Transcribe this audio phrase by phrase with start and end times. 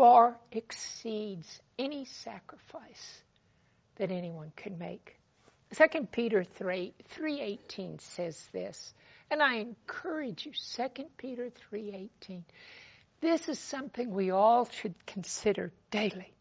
[0.00, 3.22] far exceeds any sacrifice
[3.96, 5.14] that anyone could make.
[5.74, 8.94] 2 Peter 3 3:18 says this,
[9.30, 12.44] and I encourage you 2 Peter 3:18.
[13.20, 16.32] This is something we all should consider daily.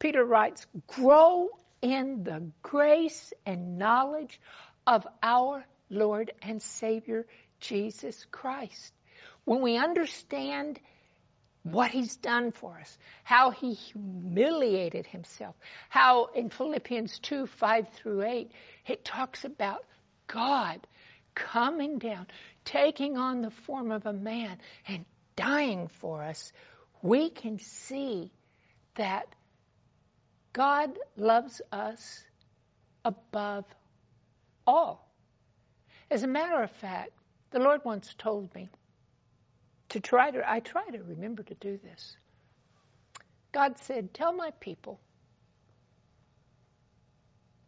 [0.00, 4.40] Peter writes, "Grow in the grace and knowledge
[4.88, 7.28] of our Lord and Savior
[7.60, 8.92] Jesus Christ."
[9.44, 10.80] When we understand
[11.62, 15.54] what he's done for us, how he humiliated himself,
[15.88, 18.52] how in Philippians 2 5 through 8,
[18.86, 19.84] it talks about
[20.26, 20.86] God
[21.34, 22.26] coming down,
[22.64, 25.04] taking on the form of a man, and
[25.36, 26.52] dying for us.
[27.02, 28.32] We can see
[28.96, 29.26] that
[30.52, 32.24] God loves us
[33.04, 33.64] above
[34.66, 35.08] all.
[36.10, 37.12] As a matter of fact,
[37.50, 38.68] the Lord once told me
[39.90, 42.16] to try to, I try to remember to do this.
[43.52, 45.00] God said, Tell my people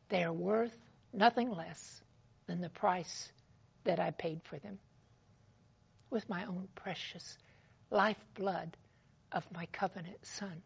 [0.09, 0.77] they are worth
[1.13, 2.01] nothing less
[2.47, 3.33] than the price
[3.85, 4.79] that I paid for them
[6.11, 7.39] with my own precious
[7.91, 8.77] lifeblood
[9.33, 10.63] of my covenant son.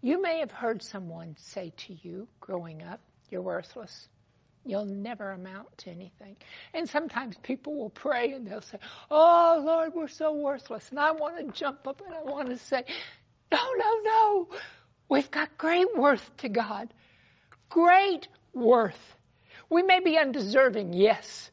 [0.00, 3.00] You may have heard someone say to you growing up,
[3.30, 4.08] You're worthless.
[4.64, 6.36] You'll never amount to anything.
[6.72, 8.78] And sometimes people will pray and they'll say,
[9.10, 10.90] Oh, Lord, we're so worthless.
[10.90, 12.84] And I want to jump up and I want to say,
[13.50, 14.48] No, no, no.
[15.08, 16.94] We've got great worth to God.
[17.68, 19.16] Great worth.
[19.68, 21.50] We may be undeserving, yes.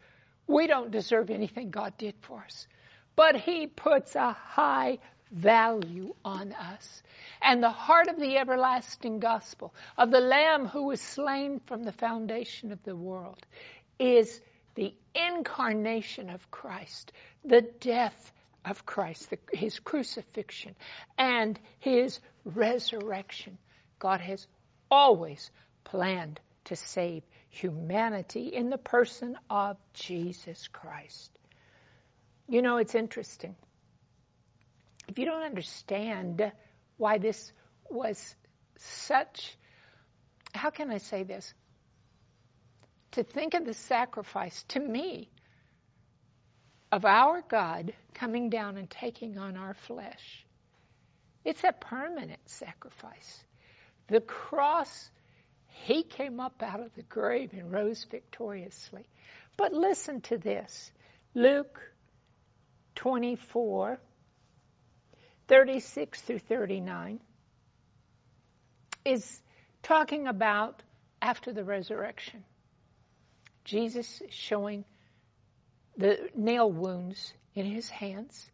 [0.48, 2.68] We don't deserve anything God did for us.
[3.16, 5.00] But He puts a high
[5.32, 7.04] value on us
[7.42, 11.92] and the heart of the everlasting gospel of the Lamb who was slain from the
[11.92, 13.46] foundation of the world
[14.00, 14.42] is
[14.76, 17.12] the incarnation of Christ,
[17.44, 18.32] the death
[18.66, 20.76] of Christ, the, his crucifixion,
[21.18, 23.58] and his resurrection.
[24.00, 24.48] God has
[24.90, 25.52] always
[25.84, 31.32] planned to save humanity in the person of Jesus Christ.
[32.48, 33.56] You know, it's interesting.
[35.10, 36.52] If you don't understand
[36.98, 37.52] why this
[37.90, 38.36] was
[38.78, 39.58] such,
[40.54, 41.52] how can I say this?
[43.14, 45.32] To think of the sacrifice to me
[46.92, 50.46] of our God coming down and taking on our flesh.
[51.44, 53.44] It's a permanent sacrifice.
[54.10, 55.10] The cross,
[55.86, 59.08] he came up out of the grave and rose victoriously.
[59.58, 60.92] But listen to this
[61.34, 61.82] Luke
[62.94, 64.00] 24
[65.50, 67.20] 36 through 39
[69.04, 69.42] is
[69.82, 70.84] talking about
[71.22, 72.44] after the resurrection.
[73.66, 74.86] Jesus showing
[75.98, 78.50] the nail wounds in his hands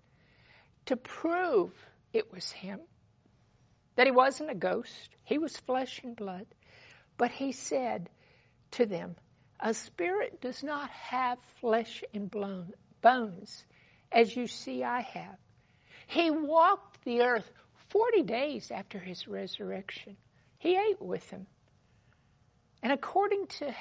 [0.85, 1.71] to prove
[2.13, 2.79] it was him.
[3.97, 6.45] That he wasn't a ghost, he was flesh and blood.
[7.17, 8.09] But he said
[8.71, 9.17] to them,
[9.59, 12.33] A spirit does not have flesh and
[13.01, 13.65] bones,
[14.11, 15.37] as you see I have.
[16.07, 17.49] He walked the earth
[17.89, 20.17] 40 days after his resurrection.
[20.59, 21.47] He ate with them.
[22.83, 23.75] And according to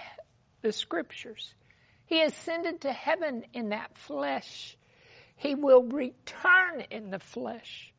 [0.63, 1.55] the scriptures,
[2.07, 4.77] he ascended to heaven in that flesh.
[5.37, 7.93] He will return in the flesh.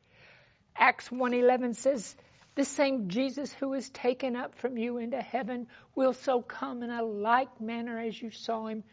[0.76, 2.16] Acts 1:11 says,
[2.56, 6.90] "The same Jesus who was taken up from you into heaven will so come in
[6.90, 8.84] a like manner as you saw him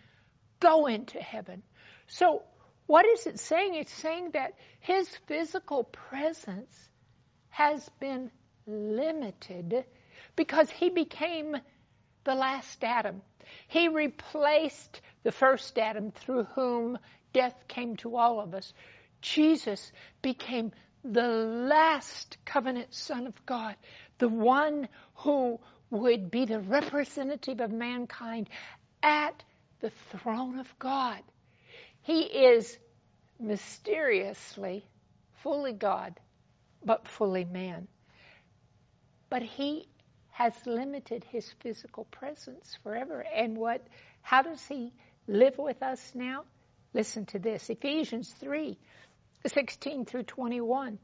[0.60, 1.62] go into heaven."
[2.06, 2.44] So
[2.86, 3.74] what is it saying?
[3.74, 6.88] It's saying that his physical presence
[7.50, 8.30] has been
[8.66, 9.84] limited
[10.36, 11.56] because he became
[12.24, 13.22] the last Adam.
[13.68, 16.98] He replaced the first Adam through whom
[17.32, 18.72] death came to all of us.
[19.20, 20.72] Jesus became
[21.04, 23.76] the last covenant Son of God,
[24.18, 25.58] the one who
[25.90, 28.48] would be the representative of mankind
[29.02, 29.42] at
[29.80, 31.20] the throne of God.
[32.02, 32.76] He is
[33.38, 34.84] mysteriously
[35.42, 36.18] fully God,
[36.84, 37.88] but fully man.
[39.30, 39.88] But he
[40.30, 43.24] has limited his physical presence forever.
[43.34, 43.86] And what,
[44.22, 44.92] how does he
[45.26, 46.44] live with us now?
[46.94, 48.76] Listen to this Ephesians 3
[49.46, 50.98] 16 through 21.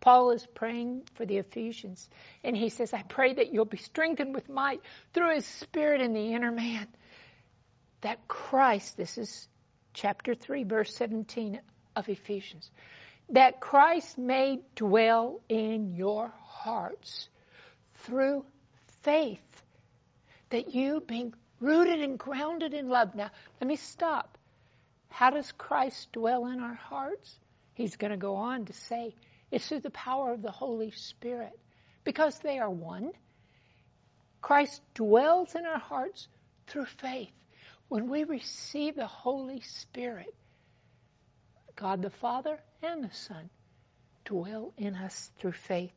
[0.00, 2.08] Paul is praying for the Ephesians,
[2.42, 4.80] and he says, I pray that you'll be strengthened with might
[5.14, 6.88] through his spirit in the inner man.
[8.00, 9.48] That Christ, this is
[9.94, 11.60] chapter 3, verse 17
[11.96, 12.70] of Ephesians,
[13.30, 17.28] that Christ may dwell in your hearts
[18.04, 18.44] through
[19.02, 19.62] faith,
[20.50, 23.14] that you being rooted and grounded in love.
[23.14, 23.30] Now,
[23.60, 24.36] let me stop.
[25.08, 27.38] How does Christ dwell in our hearts?
[27.74, 29.14] He's going to go on to say,
[29.50, 31.58] It's through the power of the Holy Spirit.
[32.04, 33.12] Because they are one,
[34.40, 36.26] Christ dwells in our hearts
[36.66, 37.30] through faith.
[37.92, 40.34] When we receive the Holy Spirit,
[41.76, 43.50] God the Father and the Son
[44.24, 45.92] dwell in us through faith.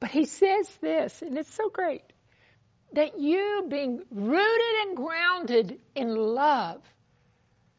[0.00, 2.00] But he says this, and it's so great,
[2.94, 6.80] that you being rooted and grounded in love.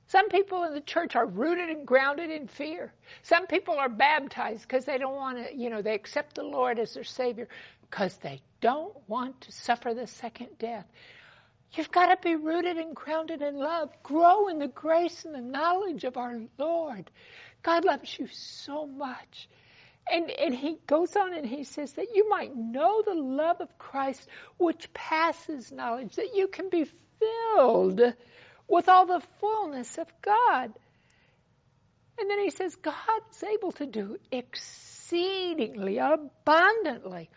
[0.10, 2.94] Some people in the church are rooted and grounded in fear.
[3.24, 6.78] Some people are baptized because they don't want to, you know, they accept the Lord
[6.78, 7.48] as their Savior
[7.90, 10.86] because they don't want to suffer the second death.
[11.75, 13.90] You've got to be rooted and grounded in love.
[14.04, 17.10] Grow in the grace and the knowledge of our Lord.
[17.64, 19.50] God loves you so much.
[20.12, 23.78] And, and he goes on and he says that you might know the love of
[23.78, 24.28] Christ
[24.58, 26.86] which passes knowledge, that you can be
[27.20, 28.02] filled
[28.68, 30.74] with all the fullness of God.
[32.20, 37.30] And then he says, God's able to do exceedingly abundantly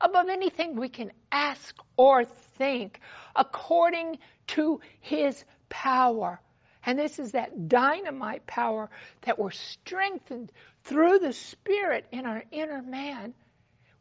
[0.00, 2.24] above anything we can ask or
[2.56, 3.00] think,
[3.34, 4.18] according
[4.48, 6.40] to his power.
[6.86, 8.90] And this is that dynamite power
[9.22, 10.52] that we're strengthened
[10.84, 13.34] through the Spirit in our inner man.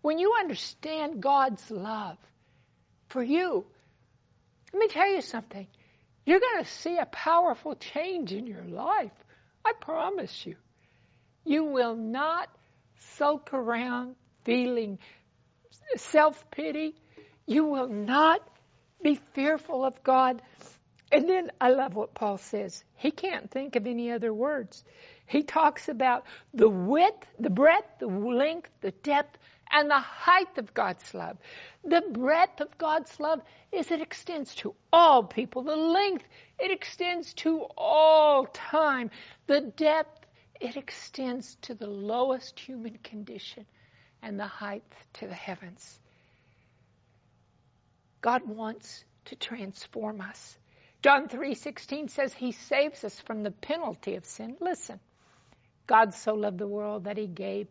[0.02, 2.18] When you understand God's love
[3.08, 3.66] for you,
[4.74, 5.68] let me tell you something.
[6.26, 9.12] You're going to see a powerful change in your life.
[9.64, 10.56] I promise you.
[11.46, 12.50] You will not
[13.18, 15.00] sulk around feeling
[15.98, 16.96] self pity.
[17.46, 18.42] You will not
[19.02, 20.42] be fearful of God.
[21.12, 22.84] And then I love what Paul says.
[22.96, 24.84] He can't think of any other words.
[25.28, 29.38] He talks about the width, the breadth, the length, the depth,
[29.72, 31.38] and the height of God's love.
[31.84, 33.42] The breadth of God's love
[33.72, 35.64] is it extends to all people.
[35.64, 36.26] The length,
[36.60, 39.12] it extends to all time.
[39.48, 40.26] The depth,
[40.60, 43.66] it extends to the lowest human condition
[44.22, 46.00] and the height to the heavens.
[48.24, 50.58] God wants to transform us.
[51.02, 54.56] John 3:16 says he saves us from the penalty of sin.
[54.62, 55.02] Listen.
[55.88, 57.68] God so loved the world that he gave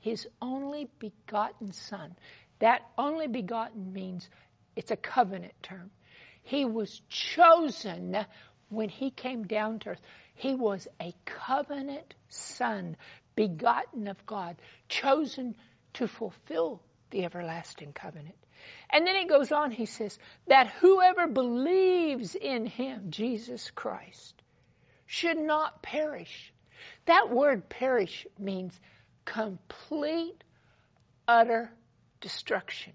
[0.00, 2.14] his only begotten son.
[2.58, 4.28] That only begotten means
[4.76, 5.90] it's a covenant term.
[6.42, 8.26] He was chosen
[8.68, 10.02] when he came down to earth.
[10.34, 12.98] He was a covenant son,
[13.34, 14.56] begotten of God,
[14.90, 15.56] chosen
[15.94, 18.36] to fulfill the everlasting covenant.
[18.90, 24.34] And then he goes on, he says, that whoever believes in him, Jesus Christ,
[25.06, 26.52] should not perish.
[27.06, 28.78] That word perish means
[29.24, 30.42] complete,
[31.26, 31.70] utter
[32.20, 32.92] destruction.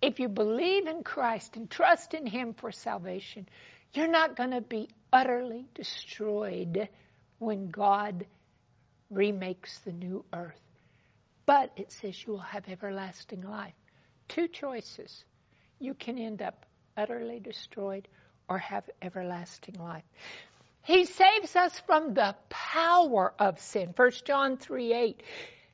[0.00, 3.48] If you believe in Christ and trust in Him for salvation,
[3.92, 6.88] you're not going to be utterly destroyed
[7.38, 8.26] when God
[9.10, 10.60] remakes the new earth.
[11.46, 13.74] But it says you will have everlasting life.
[14.28, 15.24] Two choices.
[15.78, 16.66] You can end up
[16.96, 18.08] utterly destroyed
[18.48, 20.04] or have everlasting life.
[20.84, 23.92] He saves us from the power of sin.
[23.94, 25.22] 1 John 3 8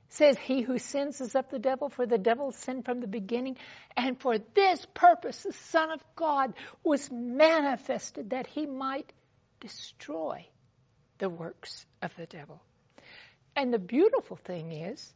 [0.09, 3.57] says, He who sins is of the devil, for the devil sinned from the beginning.
[3.97, 9.13] And for this purpose, the Son of God was manifested that he might
[9.61, 10.47] destroy
[11.19, 12.61] the works of the devil.
[13.57, 15.13] And the beautiful thing is,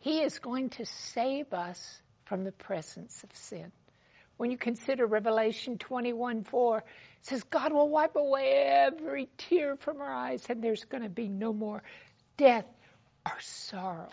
[0.00, 3.70] he is going to save us from the presence of sin.
[4.38, 6.84] When you consider Revelation 21 4, it
[7.20, 8.52] says, God will wipe away
[8.86, 11.82] every tear from our eyes, and there's going to be no more
[12.38, 12.64] death
[13.26, 14.08] or sorrow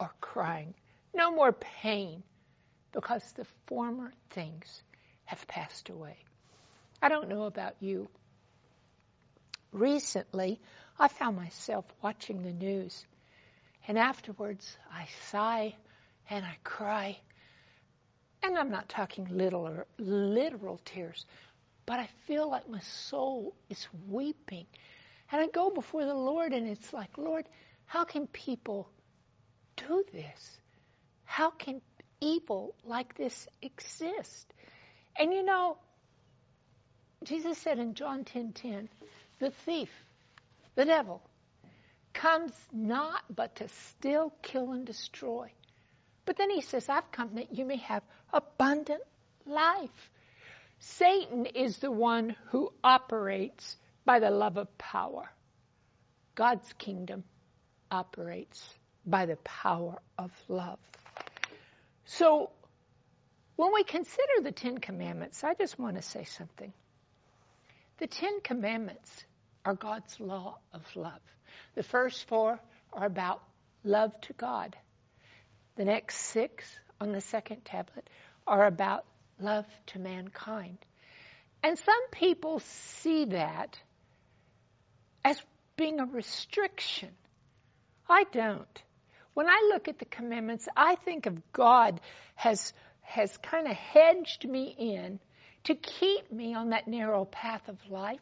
[0.00, 0.74] or crying,
[1.14, 2.24] no more pain,
[2.90, 4.82] because the former things
[5.26, 6.16] have passed away.
[7.00, 8.08] I don't know about you.
[9.70, 10.60] Recently,
[10.98, 13.06] I found myself watching the news
[13.86, 15.76] and afterwards, I sigh
[16.28, 17.16] and I cry.
[18.42, 21.26] And I'm not talking little or literal tears,
[21.86, 24.66] but I feel like my soul is weeping.
[25.30, 27.46] And I go before the Lord and it's like, Lord,
[27.86, 28.88] how can people
[29.76, 30.60] do this?
[31.24, 31.80] How can
[32.20, 34.52] evil like this exist?
[35.16, 35.76] And you know,
[37.24, 38.88] Jesus said in John 10:10, 10, 10,
[39.38, 39.90] the thief,
[40.74, 41.22] the devil,
[42.12, 45.50] comes not but to steal, kill, and destroy.
[46.24, 49.02] But then he says, I've come that you may have abundant
[49.46, 50.10] life.
[50.78, 55.30] Satan is the one who operates by the love of power.
[56.34, 57.24] God's kingdom
[57.90, 58.62] operates
[59.04, 60.78] by the power of love.
[62.06, 62.50] So,
[63.56, 66.72] when we consider the Ten Commandments, I just want to say something.
[67.98, 69.24] The Ten Commandments
[69.64, 71.20] are God's law of love.
[71.74, 72.58] The first four
[72.92, 73.42] are about
[73.84, 74.76] love to God.
[75.76, 76.64] The next six
[77.00, 78.08] on the second tablet
[78.46, 79.04] are about
[79.40, 80.78] love to mankind.
[81.62, 83.78] And some people see that
[85.24, 85.40] as
[85.76, 87.10] being a restriction.
[88.08, 88.82] I don't.
[89.34, 92.00] When I look at the commandments, I think of God
[92.34, 95.18] has has kind of hedged me in
[95.64, 98.20] to keep me on that narrow path of life,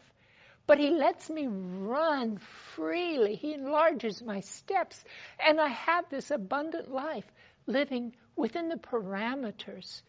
[0.66, 2.38] but He lets me run
[2.75, 3.35] freely.
[3.35, 5.02] He enlarges my steps,
[5.38, 7.26] and I have this abundant life
[7.69, 10.03] living within the parameters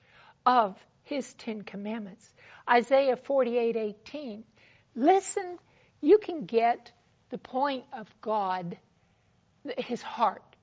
[0.46, 2.34] of His Ten Commandments.
[2.68, 4.44] Isaiah 48:18.
[4.96, 5.60] Listen,
[6.02, 6.92] you can get
[7.30, 8.78] the point of God,
[9.78, 10.56] His heart,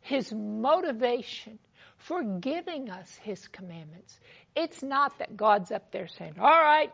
[0.00, 1.58] His motivation
[1.96, 4.18] for giving us His commandments.
[4.54, 6.92] It's not that God's up there saying, all right,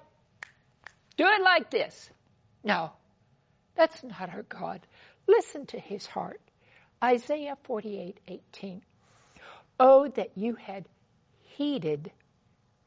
[1.17, 2.11] do it like this.
[2.63, 2.91] No,
[3.75, 4.87] that's not our God.
[5.27, 6.41] Listen to His heart.
[7.03, 8.83] Isaiah 48:18.
[9.79, 10.87] Oh, that you had
[11.43, 12.11] heeded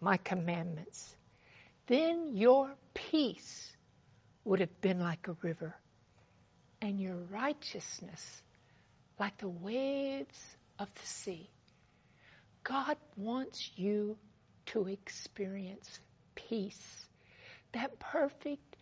[0.01, 1.15] my commandments.
[1.87, 3.75] Then your peace
[4.43, 5.75] would have been like a river,
[6.81, 8.41] and your righteousness
[9.19, 11.49] like the waves of the sea.
[12.63, 14.17] God wants you
[14.67, 15.99] to experience
[16.35, 17.05] peace,
[17.73, 18.77] that perfect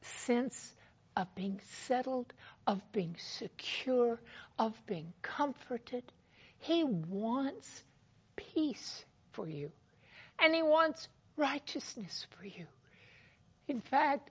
[0.00, 0.72] sense
[1.16, 2.32] of being settled,
[2.66, 4.20] of being secure,
[4.58, 6.02] of being comforted.
[6.58, 7.84] He wants
[8.36, 9.70] peace for you,
[10.38, 12.66] and He wants righteousness for you.
[13.68, 14.30] In fact,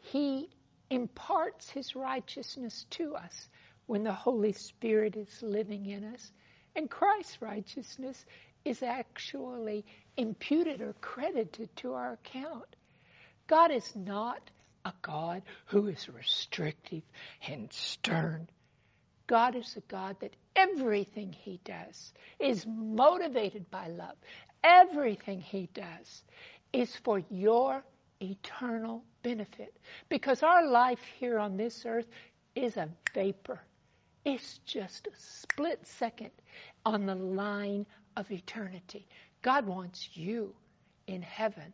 [0.00, 0.48] He
[0.90, 3.48] imparts His righteousness to us
[3.86, 6.32] when the Holy Spirit is living in us.
[6.76, 8.24] And Christ's righteousness
[8.64, 9.84] is actually
[10.16, 12.76] imputed or credited to our account.
[13.46, 14.50] God is not
[14.84, 17.02] a God who is restrictive
[17.46, 18.48] and stern.
[19.30, 24.16] God is a God that everything He does is motivated by love.
[24.64, 26.24] Everything He does
[26.72, 27.84] is for your
[28.20, 29.76] eternal benefit.
[30.08, 32.08] Because our life here on this earth
[32.56, 33.60] is a vapor.
[34.24, 36.32] It's just a split second
[36.84, 39.06] on the line of eternity.
[39.42, 40.52] God wants you
[41.06, 41.72] in heaven.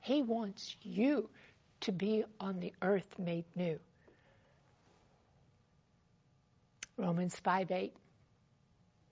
[0.00, 1.30] He wants you
[1.80, 3.78] to be on the earth made new.
[6.98, 7.92] Romans 5 8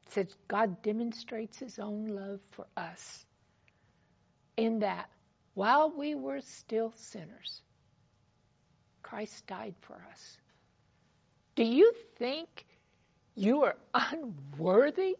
[0.08, 3.24] says God demonstrates his own love for us
[4.56, 5.08] in that
[5.54, 7.62] while we were still sinners,
[9.02, 10.38] Christ died for us.
[11.54, 12.66] Do you think
[13.34, 15.16] you are unworthy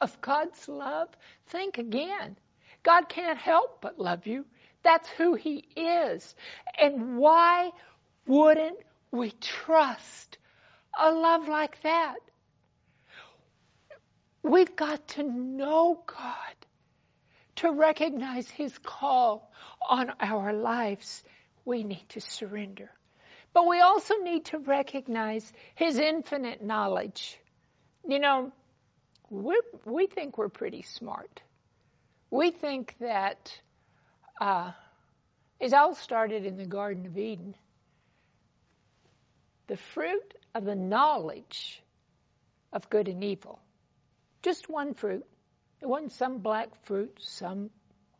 [0.00, 1.08] of God's love?
[1.46, 2.36] Think again.
[2.82, 4.44] God can't help but love you.
[4.82, 6.34] That's who He is.
[6.78, 7.70] And why
[8.26, 8.78] wouldn't
[9.10, 10.38] we trust
[10.98, 12.16] a love like that?
[14.42, 16.66] We've got to know God
[17.56, 19.52] to recognize His call
[19.86, 21.22] on our lives.
[21.64, 22.90] We need to surrender.
[23.52, 27.38] But we also need to recognize His infinite knowledge.
[28.08, 28.52] You know,
[29.28, 31.42] we we think we're pretty smart.
[32.30, 33.52] We think that
[34.40, 34.72] uh,
[35.58, 37.54] it all started in the Garden of Eden.
[39.66, 41.82] The fruit of the knowledge
[42.72, 43.60] of good and evil.
[44.42, 45.24] Just one fruit.
[45.80, 47.70] It wasn't some black fruit, some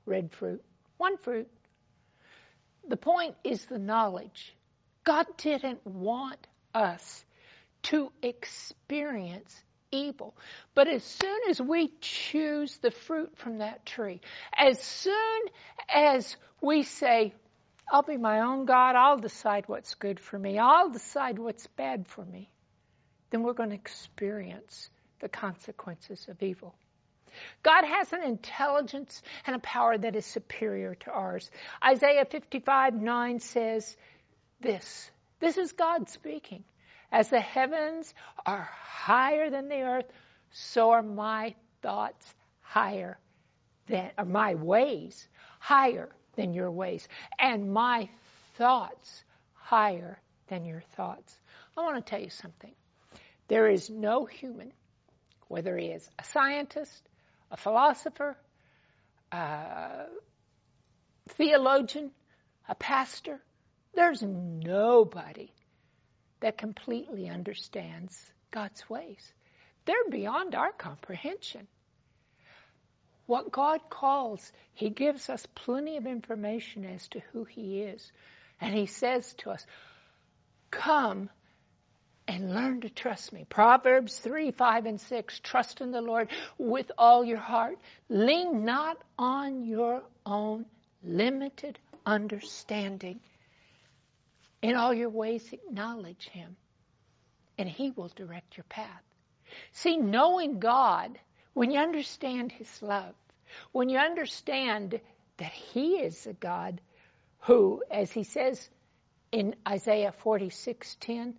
[0.07, 0.63] red fruit.
[0.97, 1.49] One fruit.
[2.89, 4.55] The point is the knowledge.
[5.05, 7.25] God didn't want us
[7.85, 10.37] to experience evil.
[10.75, 14.21] But as soon as we choose the fruit from that tree,
[14.57, 15.41] as soon
[15.89, 17.35] as we say,
[17.91, 22.07] I'll be my own God, I'll decide what's good for me, I'll decide what's bad
[22.07, 22.49] for me,
[23.31, 26.75] then we're going to experience the consequences of evil.
[27.63, 31.51] God has an intelligence and a power that is superior to ours.
[31.85, 33.97] Isaiah 55 9 says
[34.61, 35.11] this.
[35.39, 36.65] This is God speaking.
[37.13, 38.15] As the heavens
[38.47, 40.07] are higher than the earth,
[40.53, 43.19] so are my thoughts higher
[43.87, 45.29] than, or my ways
[45.59, 46.09] higher
[46.41, 47.07] than your ways,
[47.39, 48.09] and my
[48.57, 50.19] thoughts higher
[50.49, 51.37] than your thoughts.
[51.77, 52.73] I want to tell you something.
[53.49, 54.73] There is no human,
[55.49, 57.03] whether he is a scientist,
[57.51, 58.39] a philosopher,
[59.31, 60.07] a
[61.29, 62.11] theologian,
[62.67, 63.39] a pastor,
[63.95, 65.51] there's nobody
[66.41, 68.19] that completely understands
[68.51, 69.33] God's ways.
[69.85, 71.67] They're beyond our comprehension.
[73.31, 78.11] What God calls, He gives us plenty of information as to who He is.
[78.61, 79.65] And He says to us,
[80.73, 81.31] Come
[82.27, 83.47] and learn to trust me.
[83.49, 85.39] Proverbs 3, 5, and 6.
[85.45, 87.79] Trust in the Lord with all your heart.
[88.09, 90.67] Lean not on your own
[91.05, 93.21] limited understanding.
[94.61, 96.57] In all your ways, acknowledge Him,
[97.57, 99.05] and He will direct your path.
[99.71, 101.17] See, knowing God,
[101.55, 103.15] when you understand His love,
[103.73, 105.01] when you understand
[105.37, 106.81] that He is a God
[107.41, 108.69] who, as He says
[109.33, 111.35] in Isaiah 46:10,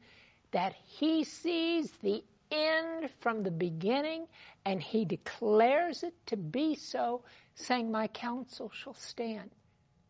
[0.52, 4.28] that He sees the end from the beginning
[4.66, 7.24] and He declares it to be so,
[7.56, 9.52] saying, My counsel shall stand.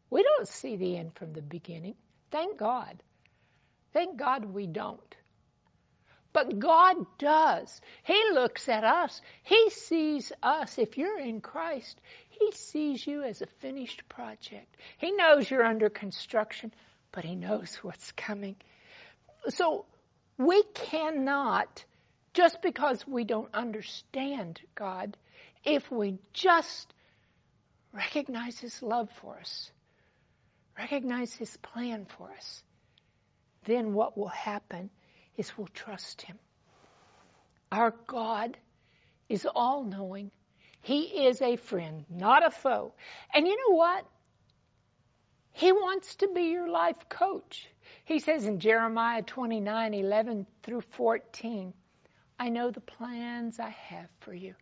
[0.10, 1.96] We don't see the end from the beginning.
[2.32, 3.02] Thank God.
[3.94, 5.16] Thank God we don't.
[6.34, 7.82] But God does.
[8.04, 9.22] He looks at us.
[9.44, 10.78] He sees us.
[10.78, 14.78] If you're in Christ, He sees you as a finished project.
[14.98, 16.74] He knows you're under construction,
[17.12, 18.56] but He knows what's coming.
[19.50, 19.86] So
[20.38, 21.84] we cannot,
[22.34, 25.18] just because we don't understand God,
[25.66, 26.94] if we just
[27.92, 29.70] recognize His love for us,
[30.78, 32.64] recognize His plan for us,
[33.66, 34.90] then what will happen
[35.38, 36.38] is we'll trust Him.
[37.72, 38.58] Our God
[39.30, 40.32] is all knowing.
[40.82, 42.94] He is a friend, not a foe.
[43.34, 44.06] And you know what?
[45.54, 47.68] He wants to be your life coach.
[48.06, 51.74] He says in Jeremiah 29 11 through 14,
[52.40, 54.56] I know the plans I have for you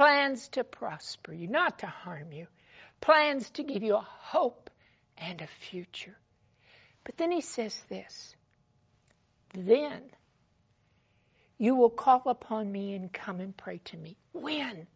[0.00, 2.46] plans to prosper you, not to harm you,
[3.02, 4.70] plans to give you a hope
[5.18, 6.16] and a future.
[7.04, 8.34] But then he says this
[9.54, 10.02] then
[11.58, 14.16] you will call upon me and come and pray to me.
[14.32, 14.86] When?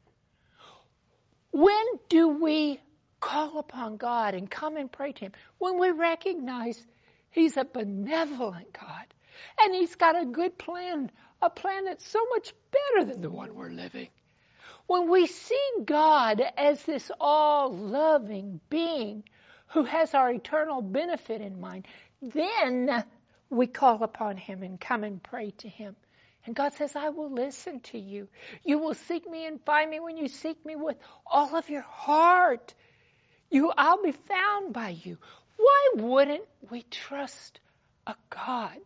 [1.50, 2.80] When do we
[3.20, 5.32] call upon God and come and pray to Him?
[5.58, 6.84] When we recognize
[7.30, 9.06] He's a benevolent God
[9.60, 11.10] and He's got a good plan,
[11.42, 14.08] a plan that's so much better than the one we're living.
[14.86, 19.24] When we see God as this all loving being
[19.68, 21.86] who has our eternal benefit in mind,
[22.22, 23.04] then
[23.54, 25.96] we call upon Him and come and pray to Him.
[26.46, 28.28] And God says, I will listen to you.
[28.64, 31.82] You will seek me and find me when you seek me with all of your
[31.88, 32.74] heart.
[33.50, 35.16] You, I'll be found by you.
[35.56, 37.60] Why wouldn't we trust
[38.06, 38.78] a God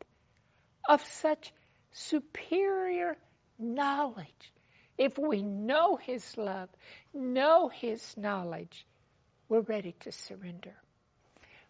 [0.88, 1.52] of such
[1.92, 3.16] superior
[3.58, 4.52] knowledge?
[4.96, 6.68] If we know His love,
[7.12, 8.86] know His knowledge,
[9.48, 10.74] we're ready to surrender.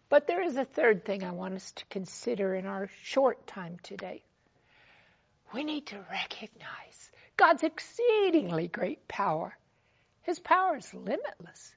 [0.09, 3.77] But there is a third thing I want us to consider in our short time
[3.83, 4.23] today.
[5.53, 9.55] We need to recognize God's exceedingly great power.
[10.23, 11.75] His power is limitless.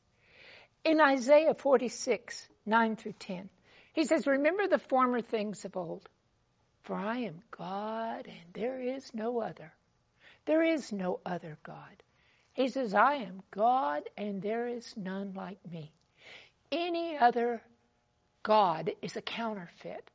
[0.84, 3.50] In Isaiah 46, 9 through 10,
[3.92, 6.08] he says, Remember the former things of old,
[6.84, 9.72] for I am God and there is no other.
[10.46, 12.02] There is no other God.
[12.54, 15.92] He says, I am God and there is none like me.
[16.70, 17.62] Any other
[18.42, 20.10] God is a counterfeit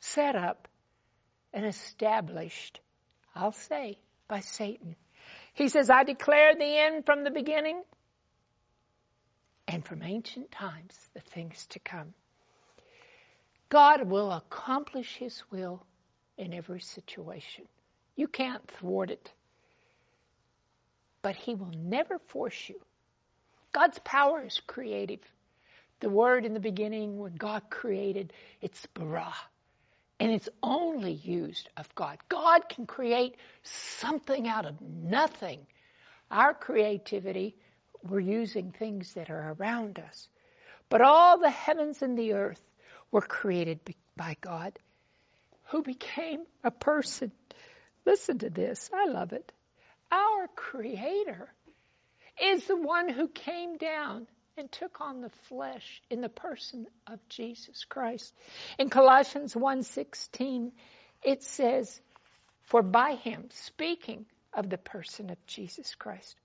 [0.00, 0.68] set up
[1.52, 2.80] and established,
[3.34, 4.96] I'll say, by Satan.
[5.54, 7.82] He says, I declare the end from the beginning
[9.68, 12.14] and from ancient times the things to come.
[13.68, 15.84] God will accomplish His will
[16.36, 17.64] in every situation.
[18.16, 19.32] You can't thwart it.
[21.22, 22.80] But He will never force you.
[23.72, 25.20] God's power is creative.
[26.04, 29.32] The word in the beginning, when God created, it's bara.
[30.20, 32.18] And it's only used of God.
[32.28, 35.60] God can create something out of nothing.
[36.30, 37.56] Our creativity,
[38.02, 40.28] we're using things that are around us.
[40.90, 42.60] But all the heavens and the earth
[43.10, 43.80] were created
[44.14, 44.78] by God,
[45.68, 47.32] who became a person.
[48.04, 48.90] Listen to this.
[48.92, 49.50] I love it.
[50.12, 51.48] Our Creator
[52.42, 57.18] is the one who came down and took on the flesh in the person of
[57.28, 58.32] Jesus Christ.
[58.78, 60.72] In Colossians 1:16
[61.22, 62.00] it says
[62.62, 66.36] for by him speaking of the person of Jesus Christ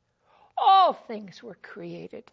[0.58, 2.24] all things were created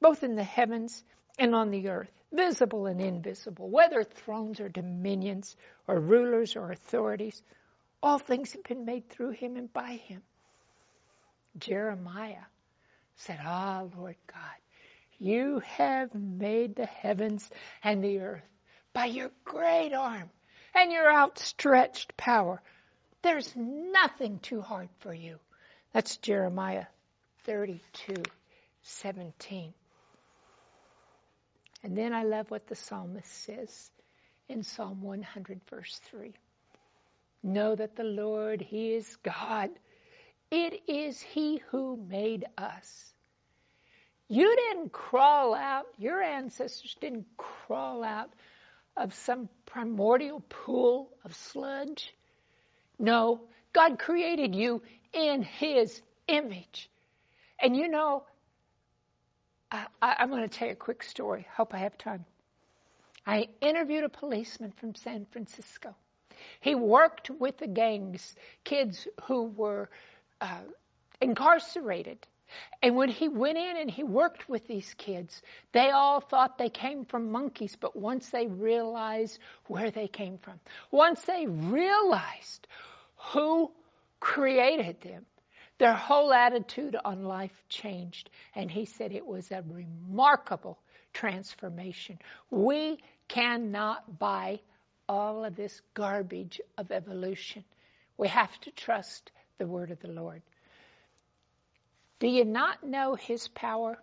[0.00, 1.02] both in the heavens
[1.38, 7.42] and on the earth visible and invisible whether thrones or dominions or rulers or authorities
[8.02, 10.22] all things have been made through him and by him
[11.58, 12.46] Jeremiah
[13.16, 14.56] said ah Lord God
[15.20, 17.48] you have made the heavens
[17.84, 18.48] and the earth
[18.94, 20.30] by your great arm
[20.74, 22.60] and your outstretched power.
[23.22, 25.38] There's nothing too hard for you.
[25.92, 26.86] That's Jeremiah
[27.44, 28.22] 32,
[28.82, 29.74] 17.
[31.82, 33.90] And then I love what the psalmist says
[34.48, 36.32] in Psalm 100, verse 3.
[37.42, 39.70] Know that the Lord, He is God.
[40.50, 43.12] It is He who made us.
[44.32, 48.30] You didn't crawl out, your ancestors didn't crawl out
[48.96, 52.14] of some primordial pool of sludge.
[52.96, 53.40] No,
[53.72, 56.88] God created you in His image.
[57.60, 58.22] And you know,
[59.72, 61.44] I, am going to tell you a quick story.
[61.56, 62.24] Hope I have time.
[63.26, 65.96] I interviewed a policeman from San Francisco.
[66.60, 69.90] He worked with the gangs, kids who were
[70.40, 70.60] uh,
[71.20, 72.24] incarcerated.
[72.82, 76.70] And when he went in and he worked with these kids, they all thought they
[76.70, 80.60] came from monkeys, but once they realized where they came from,
[80.90, 82.66] once they realized
[83.32, 83.70] who
[84.18, 85.26] created them,
[85.78, 88.30] their whole attitude on life changed.
[88.54, 90.78] And he said it was a remarkable
[91.12, 92.18] transformation.
[92.50, 94.60] We cannot buy
[95.08, 97.64] all of this garbage of evolution.
[98.16, 100.42] We have to trust the word of the Lord.
[102.20, 103.98] Do you not know his power?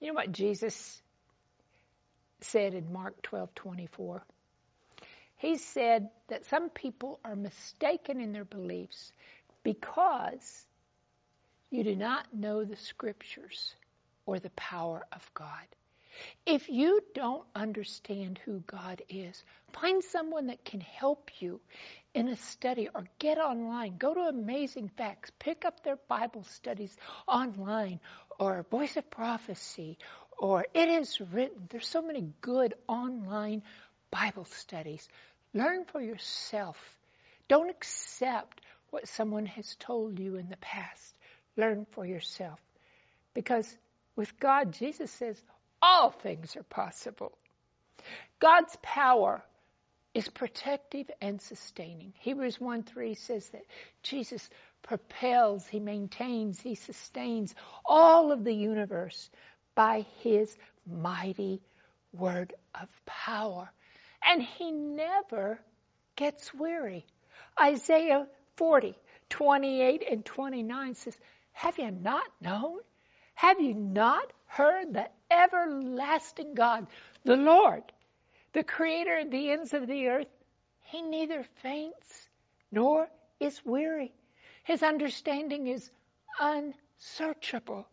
[0.00, 1.00] You know what Jesus
[2.40, 4.22] said in Mark 12:24?
[5.36, 9.12] He said that some people are mistaken in their beliefs
[9.62, 10.66] because
[11.70, 13.74] you do not know the scriptures
[14.24, 15.66] or the power of God.
[16.46, 21.60] If you don't understand who God is, find someone that can help you
[22.14, 23.96] in a study or get online.
[23.96, 26.94] Go to Amazing Facts, pick up their Bible studies
[27.26, 28.00] online
[28.38, 29.98] or Voice of Prophecy
[30.38, 31.68] or It Is Written.
[31.70, 33.62] There's so many good online
[34.10, 35.08] Bible studies.
[35.54, 36.78] Learn for yourself.
[37.48, 41.16] Don't accept what someone has told you in the past.
[41.56, 42.60] Learn for yourself.
[43.34, 43.74] Because
[44.16, 45.42] with God, Jesus says,
[45.80, 47.32] all things are possible.
[48.38, 49.42] God's power
[50.14, 52.12] is protective and sustaining.
[52.18, 53.64] Hebrews 1 3 says that
[54.02, 54.48] Jesus
[54.82, 59.30] propels, he maintains, he sustains all of the universe
[59.74, 60.54] by his
[60.86, 61.62] mighty
[62.12, 63.70] word of power.
[64.24, 65.58] And he never
[66.16, 67.06] gets weary.
[67.60, 68.94] Isaiah 40,
[69.30, 71.16] 28 and 29 says,
[71.52, 72.78] Have you not known?
[73.34, 76.86] Have you not heard the everlasting God,
[77.24, 77.82] the Lord,
[78.52, 80.28] the creator of the ends of the earth?
[80.84, 82.28] He neither faints
[82.70, 83.08] nor
[83.40, 84.12] is weary.
[84.64, 85.90] His understanding is
[86.40, 87.86] unsearchable.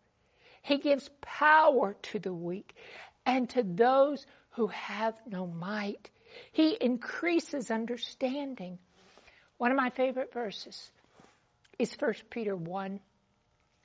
[0.62, 2.76] He gives power to the weak
[3.26, 6.10] and to those who have no might.
[6.52, 8.78] He increases understanding.
[9.58, 10.92] One of my favorite verses
[11.78, 13.00] is 1 Peter 1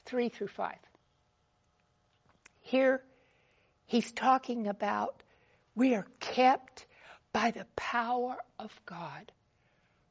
[0.07, 0.75] 3 through 5.
[2.61, 3.03] Here,
[3.87, 5.23] he's talking about
[5.75, 6.87] we are kept
[7.33, 9.33] by the power of God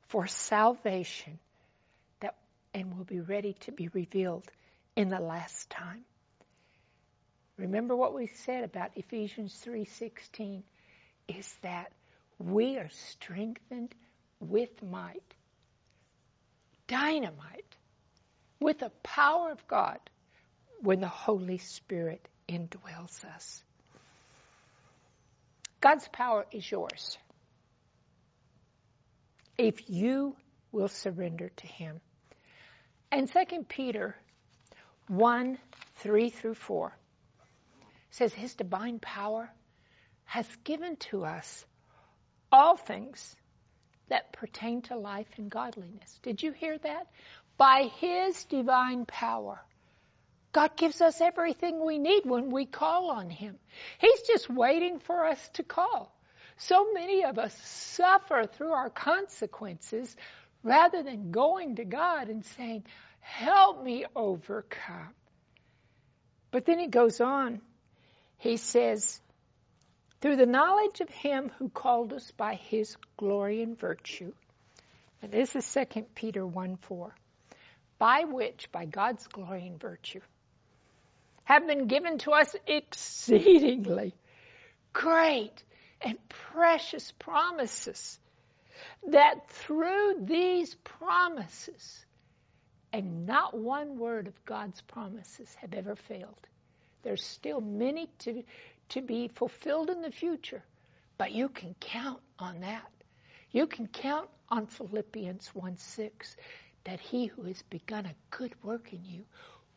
[0.07, 1.39] for salvation
[2.19, 2.35] that
[2.73, 4.49] and will be ready to be revealed
[4.95, 6.03] in the last time.
[7.57, 10.63] Remember what we said about Ephesians 3:16
[11.27, 11.91] is that
[12.39, 13.93] we are strengthened
[14.39, 15.35] with might
[16.87, 17.77] dynamite
[18.59, 19.99] with the power of God
[20.81, 23.63] when the Holy Spirit indwells us.
[25.83, 27.17] God's power is yours
[29.57, 30.37] if you
[30.71, 31.99] will surrender to Him.
[33.11, 34.15] And 2 Peter
[35.09, 35.57] 1
[35.97, 36.97] 3 through 4
[38.11, 39.49] says, His divine power
[40.23, 41.65] has given to us
[42.49, 43.35] all things
[44.07, 46.17] that pertain to life and godliness.
[46.23, 47.07] Did you hear that?
[47.57, 49.59] By His divine power.
[50.53, 53.57] God gives us everything we need when we call on Him.
[53.97, 56.15] He's just waiting for us to call.
[56.57, 60.15] So many of us suffer through our consequences
[60.63, 62.83] rather than going to God and saying,
[63.19, 65.13] Help me overcome.
[66.51, 67.61] But then he goes on.
[68.37, 69.21] He says,
[70.23, 74.31] through the knowledge of him who called us by his glory and virtue.
[75.21, 77.15] And this is 2 Peter 1 4.
[77.97, 80.21] By which, by God's glory and virtue,
[81.43, 84.13] have been given to us exceedingly
[84.93, 85.63] great
[86.01, 88.19] and precious promises.
[89.09, 92.05] That through these promises,
[92.91, 96.47] and not one word of God's promises have ever failed.
[97.01, 98.43] There's still many to
[98.89, 100.63] to be fulfilled in the future.
[101.17, 102.89] But you can count on that.
[103.51, 106.35] You can count on Philippians 1 6
[106.83, 109.23] that he who has begun a good work in you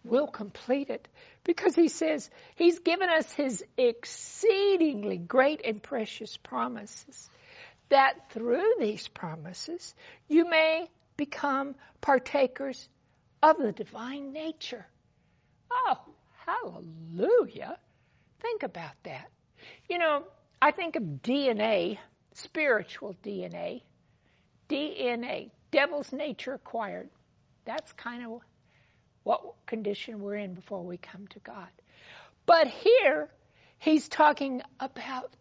[0.09, 1.09] will complete it.
[1.45, 7.31] Because he says he's given us his exceedingly great and precious promises
[7.89, 9.95] that through these promises
[10.29, 12.89] you may become partakers
[13.43, 14.87] of the divine nature.
[15.71, 15.99] Oh,
[16.47, 17.79] hallelujah.
[18.41, 19.31] Think about that.
[19.89, 20.25] You know,
[20.61, 21.99] I think of DNA,
[22.35, 23.83] spiritual DNA,
[24.69, 27.09] DNA, devil's nature acquired.
[27.65, 28.41] That's kind of
[29.27, 31.67] what condition we're in before we come to God.
[32.47, 33.29] But here,
[33.81, 35.35] he's talking about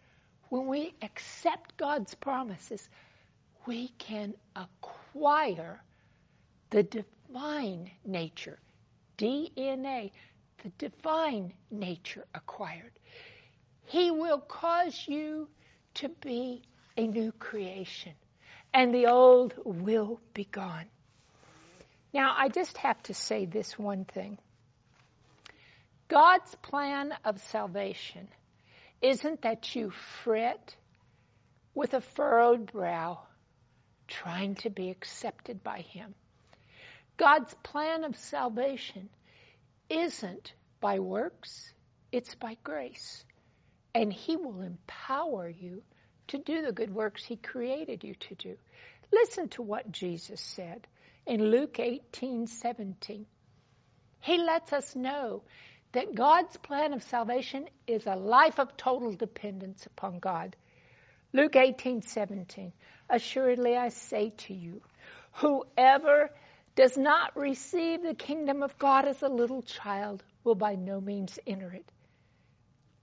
[0.49, 2.89] when we accept God's promises,
[3.67, 5.83] we can acquire
[6.71, 8.57] the divine nature,
[9.19, 10.09] DNA,
[10.63, 12.93] the divine nature acquired.
[13.83, 15.47] He will cause you
[15.95, 16.63] to be
[16.97, 18.13] a new creation,
[18.73, 20.85] and the old will be gone.
[22.15, 24.37] Now, I just have to say this one thing
[26.07, 28.29] God's plan of salvation
[29.01, 29.91] isn't that you
[30.23, 30.77] fret
[31.73, 33.19] with a furrowed brow
[34.07, 36.15] trying to be accepted by Him.
[37.17, 39.09] God's plan of salvation
[39.89, 41.73] isn't by works,
[42.13, 43.25] it's by grace.
[43.93, 45.83] And He will empower you
[46.29, 48.55] to do the good works He created you to do.
[49.11, 50.87] Listen to what Jesus said
[51.25, 53.25] in Luke 18 17.
[54.21, 55.43] He lets us know
[55.91, 60.55] that God's plan of salvation is a life of total dependence upon God.
[61.31, 62.71] Luke 18:17
[63.09, 64.81] Assuredly I say to you
[65.33, 66.31] whoever
[66.75, 71.39] does not receive the kingdom of God as a little child will by no means
[71.45, 71.89] enter it.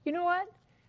[0.04, 0.46] You know what?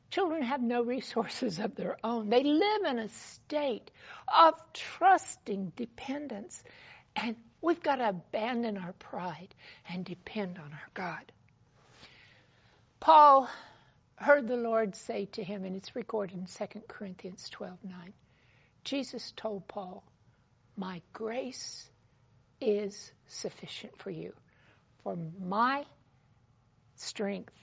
[0.09, 2.29] Children have no resources of their own.
[2.29, 3.89] They live in a state
[4.27, 6.63] of trusting dependence.
[7.15, 9.53] And we've got to abandon our pride
[9.89, 11.31] and depend on our God.
[12.99, 13.49] Paul
[14.15, 18.13] heard the Lord say to him, and it's recorded in 2 Corinthians 12 9.
[18.83, 20.03] Jesus told Paul,
[20.77, 21.89] My grace
[22.59, 24.33] is sufficient for you,
[25.03, 25.85] for my
[26.95, 27.53] strength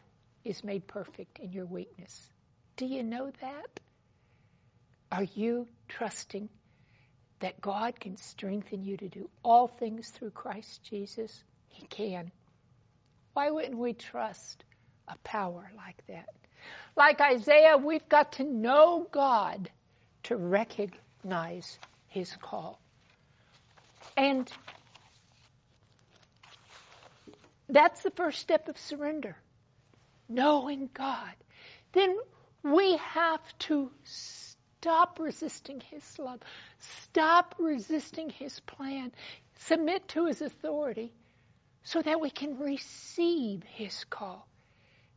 [0.44, 2.30] is made perfect in your weakness.
[2.76, 3.80] Do you know that?
[5.12, 6.48] Are you trusting
[7.40, 11.44] that God can strengthen you to do all things through Christ Jesus?
[11.68, 12.30] He can.
[13.32, 14.64] Why wouldn't we trust
[15.10, 16.28] a power like that.
[16.96, 19.70] Like Isaiah, we've got to know God
[20.24, 22.80] to recognize his call.
[24.16, 24.50] And
[27.68, 29.36] that's the first step of surrender
[30.28, 31.34] knowing God.
[31.92, 32.16] Then
[32.62, 33.90] we have to
[34.80, 36.40] stop resisting his love,
[36.78, 39.12] stop resisting his plan,
[39.58, 41.12] submit to his authority
[41.82, 44.48] so that we can receive his call.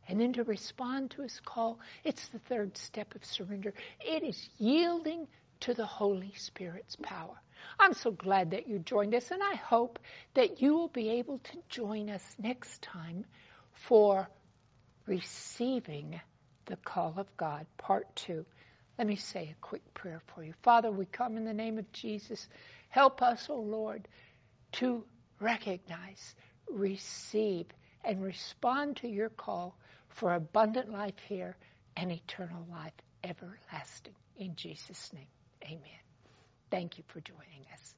[0.06, 3.72] And then to respond to his call, it's the third step of surrender.
[4.00, 5.26] It is yielding
[5.60, 7.40] to the Holy Spirit's power.
[7.80, 9.98] I'm so glad that you joined us, and I hope
[10.34, 13.24] that you will be able to join us next time
[13.72, 14.28] for
[15.06, 16.20] receiving
[16.66, 18.44] the call of God, part two.
[18.98, 20.54] Let me say a quick prayer for you.
[20.62, 22.48] Father, we come in the name of Jesus.
[22.88, 24.06] Help us, O oh Lord,
[24.72, 25.04] to
[25.40, 26.34] recognize,
[26.70, 27.66] receive,
[28.04, 29.76] and respond to your call
[30.10, 31.56] for abundant life here
[31.96, 32.92] and eternal life
[33.24, 34.14] everlasting.
[34.36, 35.26] In Jesus' name,
[35.64, 35.80] amen.
[36.70, 37.94] Thank you for joining us.